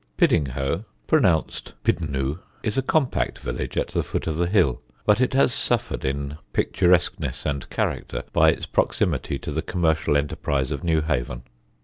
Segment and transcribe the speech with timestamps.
[0.17, 5.35] Piddinghoe (pronounced Pidd'nhoo) is a compact village at the foot of the hill; but it
[5.35, 11.43] has suffered in picturesqueness and character by its proximity to the commercial enterprise of Newhaven.